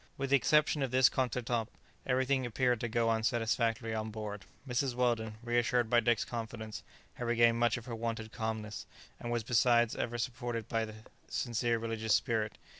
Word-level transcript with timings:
With 0.17 0.31
the 0.31 0.35
exception 0.35 0.81
of 0.81 0.89
this 0.89 1.09
contretemps, 1.09 1.69
everything 2.07 2.43
appeared 2.43 2.79
to 2.79 2.87
go 2.87 3.07
on 3.09 3.21
satisfactorily 3.21 3.93
on 3.93 4.09
board. 4.09 4.45
Mrs. 4.67 4.95
Weldon, 4.95 5.37
reassured 5.43 5.91
by 5.91 5.99
Dick's 5.99 6.25
confidence, 6.25 6.81
had 7.13 7.27
regained 7.27 7.59
much 7.59 7.77
of 7.77 7.85
her 7.85 7.93
wonted 7.93 8.31
calmness, 8.31 8.87
and 9.19 9.31
was 9.31 9.43
besides 9.43 9.95
ever 9.95 10.17
supported 10.17 10.67
by 10.67 10.81
a 10.81 10.93
sincere 11.27 11.77
religious 11.77 12.15
spirit. 12.15 12.57